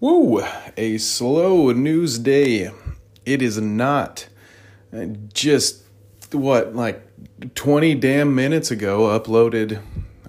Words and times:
Woo! 0.00 0.42
A 0.76 0.98
slow 0.98 1.72
news 1.72 2.18
day. 2.18 2.70
It 3.24 3.40
is 3.40 3.58
not 3.58 4.28
uh, 4.92 5.06
just 5.32 5.82
what, 6.32 6.74
like 6.74 7.02
20 7.54 7.94
damn 7.94 8.34
minutes 8.34 8.70
ago, 8.70 9.18
uploaded 9.18 9.80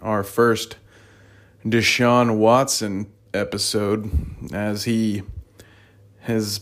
our 0.01 0.23
first 0.23 0.77
Deshaun 1.65 2.37
Watson 2.37 3.11
episode 3.33 4.09
as 4.53 4.85
he 4.85 5.23
has 6.21 6.61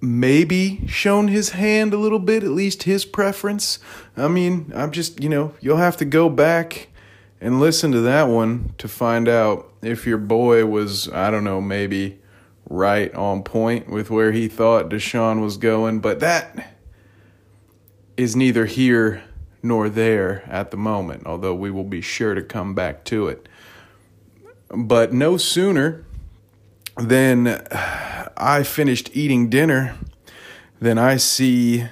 maybe 0.00 0.86
shown 0.86 1.28
his 1.28 1.50
hand 1.50 1.92
a 1.92 1.98
little 1.98 2.18
bit, 2.18 2.44
at 2.44 2.50
least 2.50 2.84
his 2.84 3.04
preference. 3.04 3.78
I 4.16 4.28
mean, 4.28 4.72
I'm 4.74 4.90
just, 4.90 5.22
you 5.22 5.28
know, 5.28 5.54
you'll 5.60 5.76
have 5.76 5.96
to 5.98 6.04
go 6.04 6.28
back 6.28 6.88
and 7.40 7.60
listen 7.60 7.92
to 7.92 8.00
that 8.00 8.28
one 8.28 8.74
to 8.78 8.88
find 8.88 9.28
out 9.28 9.72
if 9.82 10.06
your 10.06 10.18
boy 10.18 10.66
was, 10.66 11.08
I 11.10 11.30
don't 11.30 11.44
know, 11.44 11.60
maybe 11.60 12.18
right 12.68 13.14
on 13.14 13.42
point 13.42 13.88
with 13.88 14.10
where 14.10 14.32
he 14.32 14.48
thought 14.48 14.90
Deshaun 14.90 15.40
was 15.40 15.56
going, 15.56 16.00
but 16.00 16.20
that 16.20 16.74
is 18.16 18.34
neither 18.34 18.66
here 18.66 19.22
nor 19.62 19.88
there 19.88 20.42
at 20.48 20.70
the 20.70 20.76
moment, 20.76 21.26
although 21.26 21.54
we 21.54 21.70
will 21.70 21.84
be 21.84 22.00
sure 22.00 22.34
to 22.34 22.42
come 22.42 22.74
back 22.74 23.04
to 23.04 23.28
it. 23.28 23.48
But 24.68 25.12
no 25.12 25.36
sooner 25.36 26.04
than 26.96 27.62
I 28.36 28.64
finished 28.64 29.10
eating 29.14 29.48
dinner 29.48 29.96
than 30.80 30.98
I 30.98 31.16
see 31.16 31.86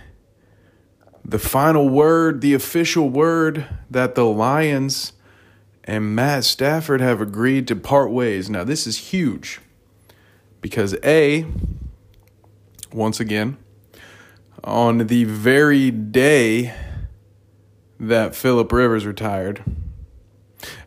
the 1.24 1.38
final 1.38 1.88
word, 1.88 2.41
the 2.41 2.55
official 2.55 3.09
word 3.09 3.66
that 3.91 4.15
the 4.15 4.27
Lions 4.27 5.13
and 5.87 6.15
Matt 6.15 6.45
Stafford 6.45 7.01
have 7.01 7.21
agreed 7.21 7.69
to 7.69 7.77
part 7.77 8.11
ways. 8.11 8.51
Now, 8.51 8.65
this 8.65 8.87
is 8.87 8.99
huge 8.99 9.61
because 10.61 10.97
A, 11.05 11.47
once 12.93 13.21
again, 13.21 13.57
on 14.65 15.07
the 15.07 15.25
very 15.25 15.91
day 15.91 16.75
that 18.01 18.35
Philip 18.35 18.73
Rivers 18.73 19.07
retired, 19.07 19.63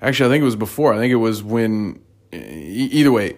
actually, 0.02 0.30
I 0.30 0.34
think 0.34 0.42
it 0.42 0.46
was 0.46 0.56
before. 0.58 0.94
I 0.94 0.98
think 0.98 1.12
it 1.14 1.16
was 1.16 1.42
when, 1.42 2.02
either 2.34 3.12
way, 3.12 3.38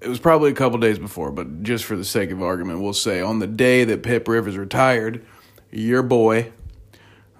it 0.00 0.08
was 0.08 0.18
probably 0.18 0.50
a 0.50 0.54
couple 0.54 0.78
days 0.78 0.98
before, 0.98 1.30
but 1.30 1.62
just 1.62 1.84
for 1.84 1.96
the 1.96 2.04
sake 2.04 2.30
of 2.30 2.42
argument, 2.42 2.82
we'll 2.82 2.92
say 2.92 3.20
on 3.20 3.38
the 3.38 3.46
day 3.46 3.84
that 3.84 4.02
Pip 4.02 4.28
Rivers 4.28 4.58
retired, 4.58 5.24
your 5.70 6.02
boy, 6.02 6.52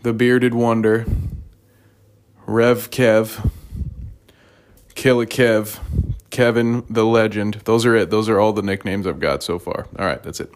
the 0.02 0.12
bearded 0.14 0.54
wonder, 0.54 1.04
Rev 2.46 2.90
Kev, 2.90 3.50
Killer 5.00 5.24
Kev, 5.24 5.78
Kevin 6.28 6.84
the 6.90 7.06
Legend. 7.06 7.62
Those 7.64 7.86
are 7.86 7.96
it. 7.96 8.10
Those 8.10 8.28
are 8.28 8.38
all 8.38 8.52
the 8.52 8.60
nicknames 8.60 9.06
I've 9.06 9.18
got 9.18 9.42
so 9.42 9.58
far. 9.58 9.86
All 9.98 10.04
right, 10.04 10.22
that's 10.22 10.40
it. 10.40 10.52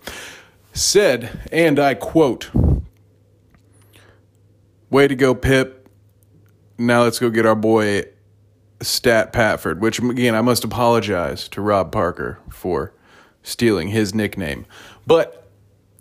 Said, 0.75 1.49
and 1.51 1.79
I 1.79 1.95
quote, 1.95 2.51
Way 4.91 5.09
to 5.09 5.15
go, 5.15 5.35
Pip. 5.35 5.89
Now 6.77 7.05
let's 7.05 7.19
go 7.19 7.31
get 7.31 7.47
our 7.47 7.55
boy 7.55 8.03
Stat 8.83 9.33
Padford, 9.33 9.81
which 9.81 9.99
again, 9.99 10.35
I 10.35 10.43
must 10.43 10.63
apologize 10.63 11.49
to 11.49 11.63
Rob 11.63 11.91
Parker 11.91 12.39
for 12.51 12.93
stealing 13.43 13.89
his 13.89 14.15
nickname. 14.15 14.67
But 15.07 15.49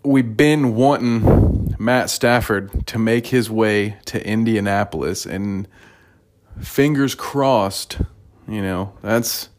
we've 0.03 0.35
been 0.35 0.75
wanting 0.75 1.77
Matt 1.79 2.09
Stafford 2.09 2.85
to 2.87 2.99
make 2.99 3.27
his 3.27 3.49
way 3.49 3.99
to 4.07 4.27
Indianapolis, 4.27 5.25
and 5.25 5.65
fingers 6.59 7.15
crossed, 7.15 7.99
you 8.47 8.61
know, 8.61 8.93
that's 9.01 9.49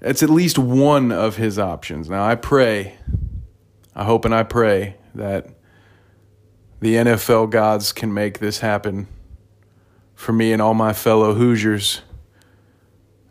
that's 0.00 0.22
at 0.22 0.30
least 0.30 0.58
one 0.58 1.12
of 1.12 1.36
his 1.36 1.58
options. 1.58 2.08
Now, 2.08 2.24
I 2.24 2.34
pray, 2.34 2.96
I 3.94 4.04
hope 4.04 4.24
and 4.24 4.34
I 4.34 4.42
pray 4.42 4.96
that 5.14 5.48
the 6.80 6.94
NFL 6.94 7.50
gods 7.50 7.92
can 7.92 8.12
make 8.12 8.38
this 8.38 8.60
happen 8.60 9.08
for 10.14 10.32
me 10.32 10.52
and 10.52 10.62
all 10.62 10.74
my 10.74 10.92
fellow 10.92 11.34
Hoosiers 11.34 12.00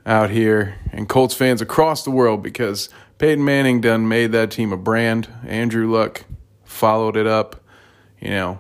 out 0.06 0.30
here 0.30 0.76
and 0.92 1.10
Colts 1.10 1.34
fans 1.36 1.62
across 1.62 2.04
the 2.04 2.12
world 2.12 2.42
because 2.44 2.90
Peyton 3.18 3.44
Manning 3.44 3.82
done 3.82 4.08
made 4.08 4.32
that 4.32 4.52
team 4.52 4.72
a 4.72 4.78
brand. 4.78 5.28
Andrew 5.46 5.92
Luck 5.92 6.26
followed 6.64 7.18
it 7.18 7.28
up. 7.28 7.64
You 8.20 8.30
know, 8.30 8.60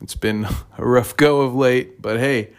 it's 0.00 0.14
been 0.14 0.46
a 0.78 0.84
rough 0.84 1.16
go 1.16 1.42
of 1.42 1.54
late, 1.54 2.00
but 2.00 2.18
hey, 2.18 2.50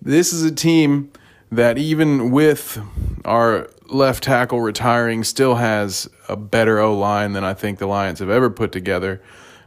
this 0.00 0.32
is 0.32 0.42
a 0.42 0.52
team 0.52 1.10
that 1.56 1.78
even 1.78 2.30
with 2.30 2.82
our 3.24 3.68
left 3.86 4.24
tackle 4.24 4.60
retiring 4.60 5.24
still 5.24 5.56
has 5.56 6.08
a 6.28 6.36
better 6.36 6.78
O 6.78 6.96
line 6.96 7.32
than 7.32 7.44
I 7.44 7.54
think 7.54 7.78
the 7.78 7.86
Lions 7.86 8.18
have 8.18 8.30
ever 8.30 8.50
put 8.50 8.72
together. 8.72 9.22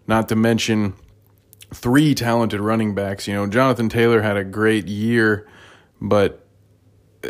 Not 0.08 0.30
to 0.30 0.36
mention 0.36 0.94
three 1.74 2.16
talented 2.16 2.59
running 2.59 2.96
backs. 2.96 3.28
You 3.28 3.34
know, 3.34 3.48
Jonathan 3.48 3.90
Taylor 3.90 4.22
had 4.22 4.38
a 4.38 4.44
great 4.44 4.88
year, 4.88 5.48
but 6.00 6.46
uh, 7.24 7.30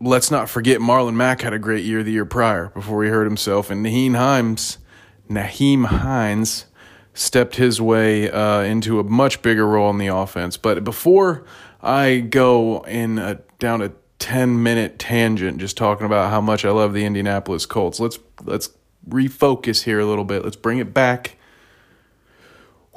let's 0.00 0.30
not 0.30 0.48
forget 0.48 0.80
Marlon 0.80 1.14
Mack 1.14 1.40
had 1.40 1.52
a 1.52 1.58
great 1.58 1.84
year 1.84 2.02
the 2.02 2.12
year 2.12 2.26
prior 2.26 2.68
before 2.68 3.02
he 3.04 3.10
hurt 3.10 3.24
himself, 3.24 3.70
and 3.70 3.84
Nyheim 3.84 4.16
Hines, 4.16 4.78
Nyheim 5.28 5.86
Hines 5.86 6.66
stepped 7.14 7.56
his 7.56 7.80
way 7.80 8.30
uh, 8.30 8.60
into 8.60 8.98
a 8.98 9.04
much 9.04 9.42
bigger 9.42 9.66
role 9.66 9.90
in 9.90 9.98
the 9.98 10.06
offense. 10.06 10.56
But 10.56 10.82
before 10.84 11.44
I 11.82 12.20
go 12.20 12.82
in 12.82 13.18
a, 13.18 13.40
down 13.58 13.82
a 13.82 13.92
10 14.18 14.62
minute 14.62 15.00
tangent 15.00 15.58
just 15.58 15.76
talking 15.76 16.06
about 16.06 16.30
how 16.30 16.40
much 16.40 16.64
I 16.64 16.70
love 16.70 16.92
the 16.92 17.04
Indianapolis 17.04 17.66
Colts. 17.66 17.98
Let's 17.98 18.20
let's 18.44 18.70
refocus 19.08 19.82
here 19.82 19.98
a 19.98 20.06
little 20.06 20.24
bit. 20.24 20.44
Let's 20.44 20.56
bring 20.56 20.78
it 20.78 20.94
back. 20.94 21.36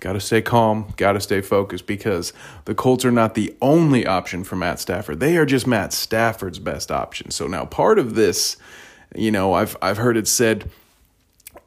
Got 0.00 0.14
to 0.14 0.20
stay 0.20 0.42
calm, 0.42 0.92
got 0.98 1.12
to 1.12 1.20
stay 1.20 1.40
focused 1.40 1.86
because 1.86 2.34
the 2.66 2.74
Colts 2.74 3.06
are 3.06 3.10
not 3.10 3.34
the 3.34 3.56
only 3.62 4.06
option 4.06 4.44
for 4.44 4.54
Matt 4.54 4.78
Stafford. 4.78 5.18
They 5.18 5.38
are 5.38 5.46
just 5.46 5.66
Matt 5.66 5.94
Stafford's 5.94 6.58
best 6.58 6.90
option. 6.92 7.30
So 7.30 7.46
now 7.46 7.64
part 7.64 7.98
of 7.98 8.14
this, 8.14 8.58
you 9.14 9.30
know, 9.30 9.54
I've 9.54 9.78
I've 9.80 9.96
heard 9.96 10.18
it 10.18 10.28
said 10.28 10.70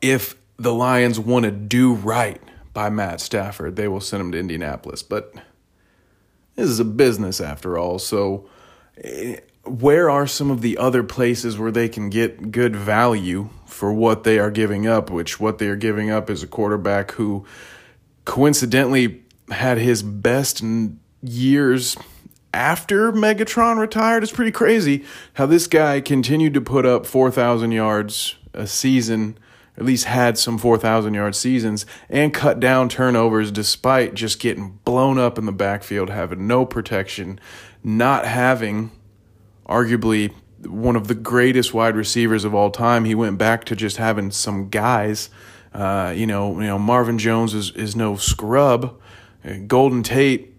if 0.04 0.36
the 0.58 0.72
Lions 0.72 1.20
want 1.20 1.46
to 1.46 1.52
do 1.52 1.94
right 1.94 2.40
by 2.74 2.92
Matt 2.92 3.22
Stafford, 3.22 3.76
they 3.76 3.88
will 3.88 4.02
send 4.02 4.22
him 4.22 4.32
to 4.34 4.38
Indianapolis. 4.38 5.02
But 5.02 5.34
this 6.58 6.70
is 6.70 6.80
a 6.80 6.86
business 6.86 7.40
after 7.40 7.78
all. 7.78 8.00
So, 8.00 8.50
eh, 9.02 9.38
where 9.64 10.10
are 10.10 10.28
some 10.28 10.50
of 10.52 10.62
the 10.62 10.78
other 10.78 11.04
places 11.04 11.58
where 11.58 11.72
they 11.72 11.88
can 11.88 12.10
get 12.10 12.52
good 12.52 12.76
value 12.76 13.50
for 13.66 13.94
what 13.94 14.24
they 14.24 14.40
are 14.40 14.52
giving 14.52 14.88
up? 14.88 15.10
Which 15.10 15.40
what 15.40 15.60
they 15.60 15.68
are 15.68 15.76
giving 15.76 16.10
up 16.10 16.30
is 16.30 16.44
a 16.44 16.48
quarterback 16.48 17.12
who 17.12 17.46
coincidentally 18.26 19.24
had 19.52 19.78
his 19.78 20.04
best 20.04 20.64
years 21.22 21.96
after 22.54 23.12
Megatron 23.12 23.78
retired. 23.78 24.24
It's 24.24 24.32
pretty 24.32 24.52
crazy 24.52 25.06
how 25.36 25.46
this 25.46 25.68
guy 25.68 26.02
continued 26.02 26.56
to 26.56 26.62
put 26.62 26.86
up 26.86 27.06
4,000 27.06 27.72
yards 27.72 28.36
a 28.54 28.66
season 28.66 29.38
at 29.78 29.86
least 29.86 30.06
had 30.06 30.38
some 30.38 30.58
4,000 30.58 31.14
yard 31.14 31.36
seasons 31.36 31.86
and 32.10 32.34
cut 32.34 32.60
down 32.60 32.90
turnovers 32.90 33.52
despite 33.52 34.16
just 34.16 34.40
getting 34.40 34.80
blown 34.84 35.20
up 35.20 35.38
in 35.38 35.46
the 35.46 35.52
backfield, 35.52 36.10
having 36.10 36.48
no 36.48 36.66
protection, 36.66 37.40
not 37.84 38.26
having 38.26 38.92
arguably 39.68 40.34
one 40.66 40.96
of 40.96 41.08
the 41.08 41.16
greatest 41.16 41.74
wide 41.74 41.96
receivers 41.96 42.44
of 42.44 42.56
all 42.56 42.72
time. 42.72 43.06
He 43.06 43.14
went 43.14 43.38
back 43.38 43.64
to 43.66 43.76
just 43.76 43.98
having 43.98 44.32
some 44.32 44.70
guys. 44.70 45.30
Uh, 45.74 46.14
you 46.16 46.26
know, 46.26 46.60
you 46.60 46.68
know 46.68 46.80
Marvin 46.80 47.20
Jones 47.20 47.54
is 47.54 47.72
is 47.72 47.96
no 47.96 48.16
scrub. 48.16 49.00
Golden 49.68 50.02
Tate 50.02 50.54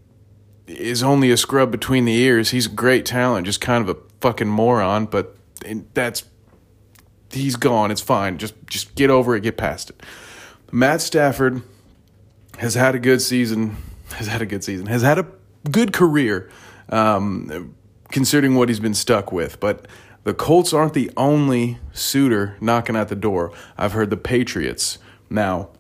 is 0.66 1.02
only 1.02 1.30
a 1.30 1.36
scrub 1.36 1.70
between 1.70 2.04
the 2.04 2.14
ears. 2.14 2.50
He's 2.50 2.66
a 2.66 2.70
great 2.70 3.04
talent, 3.04 3.46
just 3.46 3.60
kind 3.60 3.86
of 3.86 3.96
a 3.96 4.00
fucking 4.20 4.48
moron, 4.48 5.06
but 5.06 5.36
that's 5.94 6.24
he's 7.30 7.56
gone. 7.56 7.90
It's 7.90 8.00
fine. 8.00 8.38
Just 8.38 8.54
just 8.66 8.94
get 8.94 9.10
over 9.10 9.36
it. 9.36 9.42
Get 9.42 9.56
past 9.56 9.90
it. 9.90 10.02
Matt 10.70 11.00
Stafford 11.00 11.62
has 12.58 12.74
had 12.74 12.94
a 12.94 12.98
good 12.98 13.22
season. 13.22 13.76
Has 14.12 14.26
had 14.26 14.42
a 14.42 14.46
good 14.46 14.64
season. 14.64 14.86
Has 14.86 15.02
had 15.02 15.18
a 15.18 15.26
good 15.70 15.92
career, 15.92 16.50
um, 16.88 17.74
considering 18.10 18.54
what 18.54 18.68
he's 18.68 18.80
been 18.80 18.94
stuck 18.94 19.32
with. 19.32 19.60
But 19.60 19.86
the 20.24 20.34
Colts 20.34 20.72
aren't 20.72 20.94
the 20.94 21.10
only 21.16 21.78
suitor 21.92 22.56
knocking 22.60 22.96
at 22.96 23.08
the 23.08 23.16
door. 23.16 23.52
I've 23.76 23.92
heard 23.92 24.10
the 24.10 24.16
Patriots. 24.16 24.98
Now, 25.30 25.70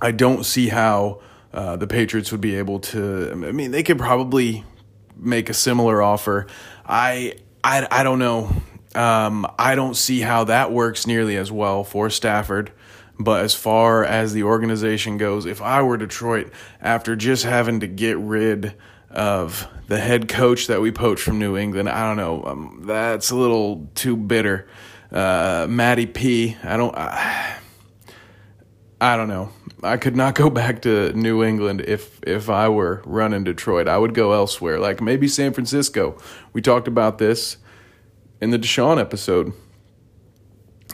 I 0.00 0.10
don't 0.10 0.44
see 0.44 0.68
how 0.68 1.20
uh, 1.52 1.76
the 1.76 1.86
Patriots 1.86 2.32
would 2.32 2.40
be 2.40 2.56
able 2.56 2.80
to. 2.80 3.30
I 3.32 3.52
mean, 3.52 3.70
they 3.70 3.82
could 3.82 3.98
probably 3.98 4.64
make 5.16 5.48
a 5.48 5.54
similar 5.54 6.02
offer. 6.02 6.46
I 6.84 7.34
I, 7.64 7.86
I 7.90 8.02
don't 8.02 8.18
know. 8.18 8.50
Um, 8.96 9.46
I 9.58 9.74
don't 9.74 9.96
see 9.96 10.20
how 10.20 10.44
that 10.44 10.72
works 10.72 11.06
nearly 11.06 11.36
as 11.36 11.52
well 11.52 11.84
for 11.84 12.10
Stafford. 12.10 12.72
But 13.18 13.44
as 13.44 13.54
far 13.54 14.04
as 14.04 14.32
the 14.34 14.42
organization 14.42 15.16
goes, 15.16 15.46
if 15.46 15.62
I 15.62 15.82
were 15.82 15.96
Detroit, 15.96 16.52
after 16.80 17.16
just 17.16 17.44
having 17.44 17.80
to 17.80 17.86
get 17.86 18.18
rid 18.18 18.74
of 19.10 19.66
the 19.86 19.98
head 19.98 20.28
coach 20.28 20.66
that 20.66 20.80
we 20.80 20.92
poached 20.92 21.22
from 21.22 21.38
New 21.38 21.56
England. 21.56 21.88
I 21.88 22.06
don't 22.06 22.16
know. 22.16 22.44
Um, 22.44 22.82
that's 22.86 23.30
a 23.30 23.36
little 23.36 23.88
too 23.94 24.16
bitter. 24.16 24.68
Uh, 25.10 25.66
Matty 25.68 26.06
P. 26.06 26.56
I 26.62 26.76
don't. 26.76 26.94
I, 26.96 27.56
I 29.00 29.16
don't 29.16 29.28
know. 29.28 29.50
I 29.82 29.96
could 29.96 30.16
not 30.16 30.34
go 30.34 30.50
back 30.62 30.82
to 30.82 31.12
New 31.12 31.42
England 31.42 31.82
if 31.82 32.20
if 32.26 32.50
I 32.50 32.68
were 32.68 33.02
running 33.06 33.44
Detroit. 33.44 33.88
I 33.88 33.96
would 33.96 34.14
go 34.14 34.32
elsewhere, 34.32 34.78
like 34.78 35.00
maybe 35.00 35.28
San 35.28 35.52
Francisco. 35.52 36.18
We 36.52 36.60
talked 36.60 36.88
about 36.88 37.18
this 37.18 37.56
in 38.40 38.50
the 38.50 38.58
Deshaun 38.58 39.00
episode. 39.00 39.52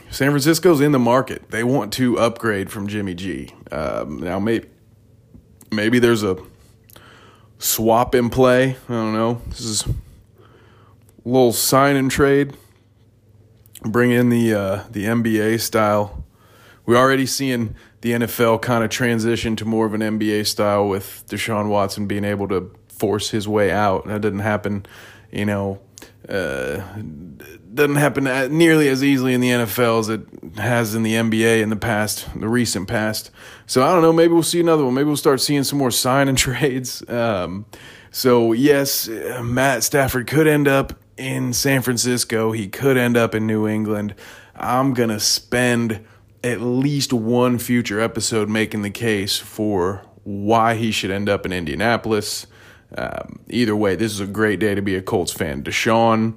San 0.09 0.29
Francisco's 0.29 0.79
in 0.79 0.91
the 0.91 0.99
market. 0.99 1.49
They 1.49 1.63
want 1.63 1.91
to 1.93 2.19
upgrade 2.19 2.71
from 2.71 2.87
Jimmy 2.87 3.15
G. 3.15 3.53
Um, 3.71 4.19
now, 4.19 4.39
maybe 4.39 4.67
maybe 5.71 5.99
there's 5.99 6.23
a 6.23 6.37
swap 7.57 8.13
in 8.13 8.29
play. 8.29 8.77
I 8.87 8.93
don't 8.93 9.13
know. 9.13 9.41
This 9.47 9.61
is 9.61 9.85
a 9.85 9.93
little 11.25 11.53
sign 11.53 11.95
and 11.95 12.11
trade. 12.11 12.55
Bring 13.81 14.11
in 14.11 14.29
the 14.29 14.53
uh, 14.53 14.83
the 14.91 15.05
NBA 15.05 15.59
style. 15.61 16.23
We're 16.85 16.97
already 16.97 17.25
seeing 17.25 17.75
the 18.01 18.11
NFL 18.11 18.61
kind 18.61 18.83
of 18.83 18.89
transition 18.89 19.55
to 19.55 19.65
more 19.65 19.85
of 19.85 19.93
an 19.93 20.01
NBA 20.01 20.45
style 20.45 20.87
with 20.87 21.23
Deshaun 21.27 21.69
Watson 21.69 22.05
being 22.05 22.25
able 22.25 22.47
to 22.49 22.73
force 22.89 23.29
his 23.29 23.47
way 23.47 23.71
out. 23.71 24.05
That 24.05 24.21
didn't 24.21 24.39
happen, 24.39 24.85
you 25.31 25.45
know, 25.45 25.79
doesn't 27.73 27.95
happen 27.95 28.23
nearly 28.55 28.87
as 28.87 29.03
easily 29.03 29.33
in 29.33 29.41
the 29.41 29.49
NFL 29.49 29.99
as 29.99 30.09
it 30.09 30.21
has 30.57 30.95
in 30.95 31.03
the 31.03 31.13
NBA 31.13 31.61
in 31.61 31.69
the 31.69 31.75
past, 31.75 32.27
the 32.39 32.47
recent 32.47 32.87
past. 32.87 33.31
So 33.65 33.83
I 33.83 33.91
don't 33.93 34.01
know. 34.01 34.13
Maybe 34.13 34.33
we'll 34.33 34.43
see 34.43 34.59
another 34.59 34.85
one. 34.85 34.93
Maybe 34.93 35.07
we'll 35.07 35.17
start 35.17 35.41
seeing 35.41 35.63
some 35.63 35.79
more 35.79 35.91
sign 36.05 36.27
and 36.27 36.37
trades. 36.37 37.07
Um, 37.09 37.65
so 38.11 38.53
yes, 38.53 39.07
Matt 39.41 39.83
Stafford 39.83 40.27
could 40.27 40.47
end 40.47 40.67
up 40.67 40.93
in 41.17 41.53
San 41.53 41.81
Francisco. 41.81 42.51
He 42.51 42.67
could 42.67 42.97
end 42.97 43.17
up 43.17 43.35
in 43.35 43.47
New 43.47 43.67
England. 43.67 44.15
I'm 44.55 44.93
gonna 44.93 45.19
spend 45.19 46.05
at 46.43 46.61
least 46.61 47.13
one 47.13 47.57
future 47.57 47.99
episode 47.99 48.49
making 48.49 48.81
the 48.81 48.89
case 48.89 49.37
for 49.37 50.05
why 50.23 50.75
he 50.75 50.91
should 50.91 51.11
end 51.11 51.29
up 51.29 51.45
in 51.45 51.53
Indianapolis. 51.53 52.47
Um, 52.97 53.39
either 53.49 53.75
way, 53.75 53.95
this 53.95 54.11
is 54.11 54.19
a 54.19 54.27
great 54.27 54.59
day 54.59 54.75
to 54.75 54.81
be 54.81 54.95
a 54.95 55.01
Colts 55.01 55.31
fan. 55.31 55.63
Deshaun 55.63 56.35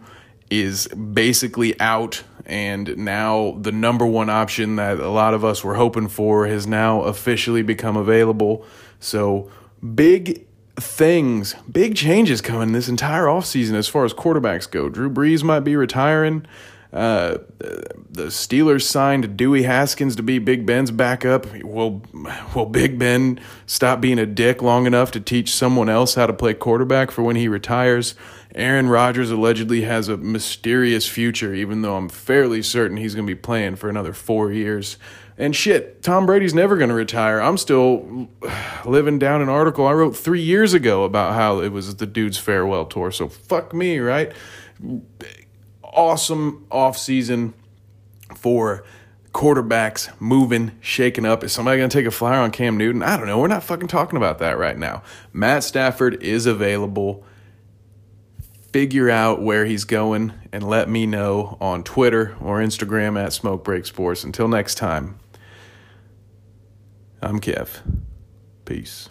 is 0.50 0.87
basically 0.88 1.79
out, 1.81 2.23
and 2.44 2.97
now 2.97 3.56
the 3.61 3.73
number 3.73 4.06
one 4.06 4.31
option 4.31 4.76
that 4.76 4.99
a 4.99 5.11
lot 5.11 5.35
of 5.35 5.44
us 5.44 5.64
were 5.64 5.75
hoping 5.75 6.08
for 6.08 6.47
has 6.47 6.67
now 6.67 7.03
officially 7.03 7.62
become 7.62 7.97
available. 7.97 8.64
So, 9.00 9.50
big 9.94 10.47
things, 10.76 11.55
big 11.70 11.97
changes 11.97 12.41
coming 12.41 12.73
this 12.73 12.88
entire 12.88 13.25
offseason 13.25 13.75
as 13.75 13.88
far 13.88 14.05
as 14.05 14.12
quarterbacks 14.12 14.70
go. 14.70 14.88
Drew 14.88 15.11
Brees 15.11 15.43
might 15.43 15.61
be 15.61 15.76
retiring. 15.76 16.47
Uh, 16.97 17.39
the 17.59 18.29
Steelers 18.29 18.83
signed 18.83 19.37
Dwayne 19.37 19.67
Haskins 19.67 20.17
to 20.17 20.23
be 20.23 20.39
Big 20.39 20.65
Ben's 20.65 20.91
backup. 20.91 21.47
Will 21.63 22.03
Will 22.55 22.65
Big 22.65 22.99
Ben 22.99 23.39
stop 23.67 24.01
being 24.01 24.19
a 24.19 24.25
dick 24.25 24.63
long 24.63 24.87
enough 24.87 25.11
to 25.11 25.21
teach 25.21 25.53
someone 25.53 25.91
else 25.91 26.15
how 26.15 26.27
to 26.27 26.33
play 26.33 26.55
quarterback 26.55 27.11
for 27.11 27.23
when 27.23 27.37
he 27.37 27.49
retires? 27.49 28.15
Aaron 28.55 28.89
Rodgers 28.89 29.31
allegedly 29.31 29.83
has 29.83 30.09
a 30.09 30.17
mysterious 30.17 31.07
future, 31.07 31.53
even 31.53 31.83
though 31.83 31.97
I'm 31.97 32.09
fairly 32.09 32.63
certain 32.63 32.97
he's 32.97 33.15
going 33.15 33.27
to 33.27 33.35
be 33.35 33.39
playing 33.39 33.77
for 33.77 33.91
another 33.91 34.15
four 34.15 34.51
years. 34.51 34.97
And 35.37 35.55
shit, 35.55 36.03
Tom 36.03 36.25
Brady's 36.25 36.55
never 36.55 36.79
going 36.79 36.89
to 36.89 36.95
retire. 36.95 37.41
I'm 37.41 37.59
still 37.59 38.31
living 38.87 39.19
down 39.19 39.43
an 39.43 39.51
article 39.51 39.87
I 39.87 39.93
wrote 39.93 40.17
three 40.17 40.41
years 40.41 40.73
ago 40.73 41.05
about 41.05 41.35
how 41.35 41.61
it 41.61 41.69
was 41.69 41.97
the 41.97 42.07
dude's 42.07 42.39
farewell 42.39 42.87
tour. 42.87 43.11
So 43.11 43.29
fuck 43.29 43.75
me, 43.75 43.99
right? 43.99 44.33
Awesome 45.97 46.67
offseason 46.71 47.55
for 48.37 48.85
quarterbacks 49.33 50.09
moving, 50.21 50.73
shaking 50.81 51.27
up. 51.27 51.45
Is 51.45 51.53
somebody 51.53 51.79
going 51.79 51.91
to 51.91 51.97
take 51.97 52.07
a 52.07 52.11
flyer 52.11 52.41
on 52.41 52.51
Cam 52.51 52.77
Newton? 52.79 53.03
I 53.03 53.17
don't 53.17 53.27
know. 53.27 53.39
We're 53.39 53.49
not 53.49 53.63
fucking 53.65 53.89
talking 53.89 54.17
about 54.17 54.39
that 54.39 54.57
right 54.59 54.79
now. 54.79 55.03
Matt 55.33 55.65
Stafford 55.65 56.23
is 56.23 56.47
available. 56.47 57.25
Figure 58.73 59.11
out 59.11 59.43
where 59.43 59.65
he's 59.65 59.85
going 59.85 60.33
and 60.53 60.63
let 60.63 60.89
me 60.89 61.07
know 61.07 61.57
on 61.61 61.83
Twitter 61.83 62.37
or 62.41 62.61
Instagram 62.61 63.23
at 63.23 63.33
Smoke 63.33 63.65
Break 63.65 63.87
Sports. 63.87 64.25
Until 64.25 64.49
next 64.49 64.77
time, 64.77 65.19
I'm 67.21 67.41
Kev. 67.41 67.81
Peace. 68.65 69.09